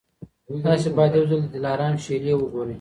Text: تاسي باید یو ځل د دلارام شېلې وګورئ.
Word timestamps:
تاسي 0.63 0.89
باید 0.97 1.13
یو 1.17 1.25
ځل 1.29 1.39
د 1.43 1.47
دلارام 1.53 1.93
شېلې 2.03 2.33
وګورئ. 2.37 2.69